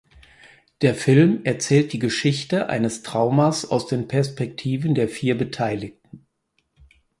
Der 0.81 0.95
Film 0.95 1.43
erzählt 1.45 1.93
die 1.93 1.99
Geschichte 1.99 2.69
eines 2.69 3.03
Traumas 3.03 3.69
aus 3.69 3.85
den 3.85 4.07
Perspektiven 4.07 4.95
der 4.95 5.07
vier 5.07 5.37
Beteiligten. 5.37 6.25